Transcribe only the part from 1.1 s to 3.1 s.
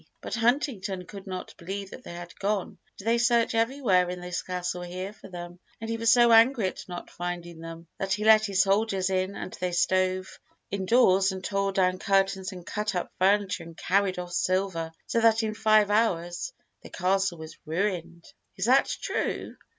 not believe that they had gone, and